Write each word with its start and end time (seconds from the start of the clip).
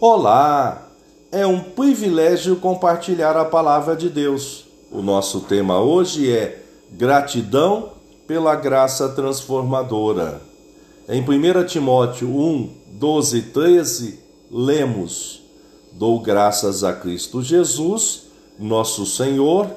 Olá! 0.00 0.88
É 1.30 1.46
um 1.46 1.60
privilégio 1.60 2.56
compartilhar 2.56 3.36
a 3.36 3.44
palavra 3.44 3.94
de 3.94 4.10
Deus. 4.10 4.66
O 4.90 5.00
nosso 5.00 5.42
tema 5.42 5.80
hoje 5.80 6.32
é 6.32 6.60
gratidão 6.90 7.92
pela 8.26 8.56
graça 8.56 9.08
transformadora. 9.10 10.42
Em 11.08 11.22
1 11.22 11.66
Timóteo 11.66 12.28
1, 12.28 12.70
12 12.94 13.38
e 13.38 13.42
13, 13.42 14.20
lemos: 14.50 15.42
Dou 15.92 16.18
graças 16.20 16.82
a 16.82 16.92
Cristo 16.92 17.40
Jesus, 17.40 18.24
nosso 18.58 19.06
Senhor, 19.06 19.70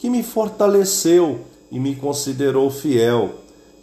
que 0.00 0.10
me 0.10 0.24
fortaleceu 0.24 1.42
e 1.70 1.78
me 1.78 1.94
considerou 1.94 2.70
fiel, 2.70 3.36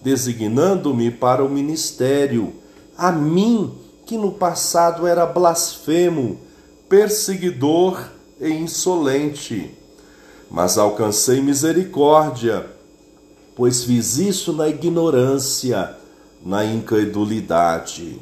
designando-me 0.04 1.12
para 1.12 1.44
o 1.46 1.50
ministério, 1.50 2.54
a 2.98 3.10
mim 3.10 3.87
que 4.08 4.18
no 4.18 4.32
passado 4.32 5.06
era 5.06 5.26
blasfemo, 5.26 6.40
perseguidor 6.88 8.08
e 8.40 8.50
insolente. 8.50 9.70
Mas 10.50 10.78
alcancei 10.78 11.42
misericórdia, 11.42 12.66
pois 13.54 13.84
fiz 13.84 14.18
isso 14.18 14.54
na 14.54 14.70
ignorância, 14.70 15.94
na 16.44 16.64
incredulidade. 16.64 18.18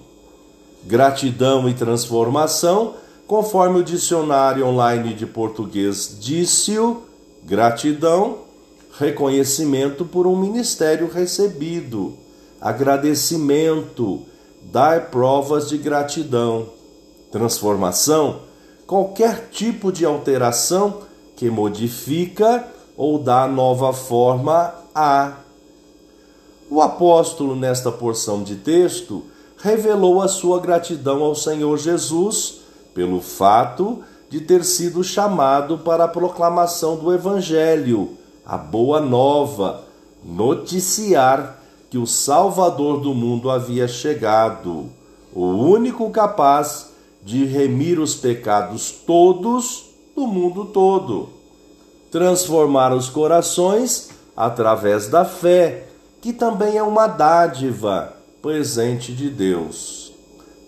Gratidão 0.84 1.70
e 1.70 1.74
transformação, 1.76 2.96
conforme 3.28 3.80
o 3.80 3.84
dicionário 3.84 4.66
online 4.66 5.14
de 5.14 5.28
português 5.28 6.18
disse-o, 6.20 7.04
gratidão, 7.44 8.40
reconhecimento 8.98 10.04
por 10.04 10.26
um 10.26 10.36
ministério 10.36 11.08
recebido, 11.08 12.14
agradecimento, 12.60 14.26
dar 14.76 15.06
provas 15.06 15.70
de 15.70 15.78
gratidão. 15.78 16.66
Transformação, 17.32 18.42
qualquer 18.86 19.48
tipo 19.50 19.90
de 19.90 20.04
alteração 20.04 21.04
que 21.38 21.50
modifica 21.50 22.68
ou 22.98 23.18
dá 23.18 23.48
nova 23.48 23.94
forma 23.94 24.76
a. 24.94 25.36
O 26.70 26.82
apóstolo, 26.82 27.56
nesta 27.56 27.90
porção 27.90 28.44
de 28.44 28.58
texto, 28.58 29.24
revelou 29.58 30.22
a 30.22 30.28
sua 30.28 30.60
gratidão 30.60 31.24
ao 31.24 31.36
Senhor 31.36 31.78
Jesus 31.78 32.60
pelo 32.94 33.22
fato 33.22 34.04
de 34.30 34.42
ter 34.42 34.66
sido 34.66 35.02
chamado 35.06 35.78
para 35.78 36.04
a 36.04 36.10
proclamação 36.10 36.98
do 36.98 37.14
Evangelho, 37.14 38.18
a 38.46 38.58
boa 38.58 39.00
nova, 39.00 39.86
noticiar 40.22 41.62
que 41.96 42.00
o 42.00 42.06
Salvador 42.06 43.00
do 43.00 43.14
mundo 43.14 43.50
havia 43.50 43.88
chegado, 43.88 44.90
o 45.34 45.46
único 45.46 46.10
capaz 46.10 46.90
de 47.24 47.46
remir 47.46 48.02
os 48.02 48.14
pecados 48.14 48.92
todos 48.92 49.92
do 50.14 50.28
mundo 50.28 50.66
todo, 50.66 51.30
transformar 52.12 52.94
os 52.94 53.08
corações 53.08 54.10
através 54.36 55.08
da 55.08 55.24
fé, 55.24 55.88
que 56.20 56.34
também 56.34 56.76
é 56.76 56.84
uma 56.84 57.08
dádiva 57.08 58.14
presente 58.42 59.14
de 59.14 59.30
Deus. 59.30 60.12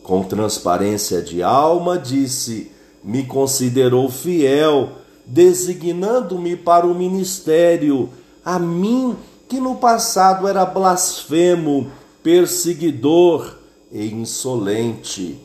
Com 0.04 0.24
transparência 0.24 1.22
de 1.22 1.44
alma, 1.44 1.98
disse: 1.98 2.72
Me 3.04 3.26
considerou 3.26 4.10
fiel, 4.10 4.92
designando-me 5.26 6.56
para 6.56 6.88
o 6.88 6.96
ministério, 6.96 8.10
a 8.46 8.58
mim 8.58 9.14
que 9.48 9.60
no 9.60 9.76
passado 9.76 10.48
era 10.48 10.66
blasfemo, 10.66 11.92
perseguidor 12.22 13.58
e 13.92 14.08
insolente. 14.08 15.40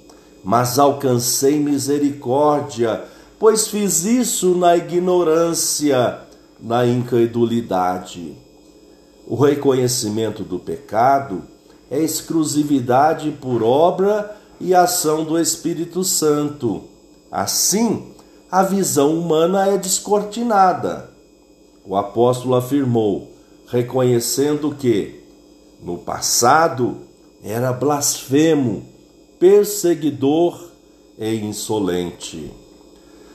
Mas 0.44 0.78
alcancei 0.78 1.60
misericórdia, 1.60 3.04
pois 3.38 3.68
fiz 3.68 4.04
isso 4.04 4.54
na 4.56 4.76
ignorância, 4.76 6.18
na 6.60 6.84
incredulidade. 6.86 8.36
O 9.26 9.36
reconhecimento 9.36 10.42
do 10.42 10.58
pecado 10.58 11.42
é 11.90 11.98
exclusividade 11.98 13.30
por 13.40 13.62
obra 13.62 14.36
e 14.60 14.74
ação 14.74 15.24
do 15.24 15.38
Espírito 15.38 16.02
Santo. 16.02 16.84
Assim, 17.30 18.12
a 18.50 18.62
visão 18.62 19.18
humana 19.18 19.66
é 19.68 19.78
descortinada. 19.78 21.10
O 21.84 21.96
apóstolo 21.96 22.54
afirmou: 22.54 23.31
reconhecendo 23.72 24.74
que, 24.74 25.18
no 25.82 25.96
passado, 25.96 26.98
era 27.42 27.72
blasfemo, 27.72 28.84
perseguidor 29.40 30.68
e 31.18 31.36
insolente. 31.36 32.52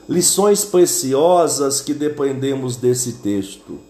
Lições 0.08 0.64
preciosas 0.64 1.80
que 1.80 1.92
dependemos 1.92 2.76
desse 2.76 3.14
texto. 3.14 3.80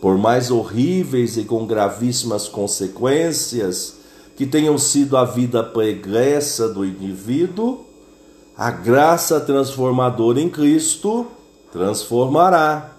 Por 0.00 0.18
mais 0.18 0.50
horríveis 0.50 1.36
e 1.36 1.44
com 1.44 1.64
gravíssimas 1.64 2.48
consequências 2.48 3.94
que 4.36 4.46
tenham 4.46 4.76
sido 4.76 5.16
a 5.16 5.24
vida 5.24 5.62
pregressa 5.62 6.68
do 6.68 6.84
indivíduo, 6.84 7.86
a 8.58 8.72
graça 8.72 9.38
transformadora 9.38 10.40
em 10.40 10.50
Cristo 10.50 11.28
transformará 11.70 12.95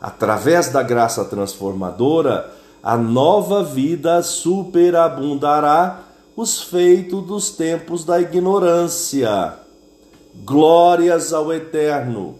através 0.00 0.68
da 0.68 0.82
graça 0.82 1.24
transformadora, 1.24 2.52
a 2.82 2.96
nova 2.96 3.64
vida 3.64 4.22
superabundará 4.22 6.02
os 6.36 6.62
feitos 6.62 7.26
dos 7.26 7.50
tempos 7.50 8.04
da 8.04 8.20
ignorância. 8.20 9.54
Glórias 10.44 11.32
ao 11.32 11.52
Eterno. 11.52 12.36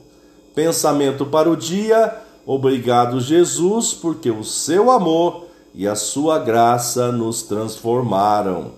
Pensamento 0.54 1.26
para 1.26 1.50
o 1.50 1.56
dia. 1.56 2.16
Obrigado, 2.46 3.20
Jesus, 3.20 3.92
porque 3.92 4.30
o 4.30 4.44
seu 4.44 4.90
amor 4.90 5.46
e 5.74 5.86
a 5.86 5.94
sua 5.94 6.38
graça 6.38 7.10
nos 7.10 7.42
transformaram. 7.42 8.72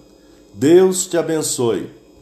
Deus 0.55 1.07
te 1.07 1.17
abençoe. 1.17 2.00